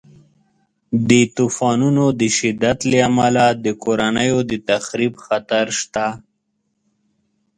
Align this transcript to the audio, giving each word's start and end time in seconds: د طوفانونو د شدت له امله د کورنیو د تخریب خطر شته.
د 1.09 1.11
طوفانونو 1.37 2.03
د 2.19 2.21
شدت 2.37 2.79
له 2.91 2.97
امله 3.09 3.45
د 3.65 3.67
کورنیو 3.83 4.37
د 4.49 4.53
تخریب 4.69 5.13
خطر 5.25 5.65
شته. 5.79 6.07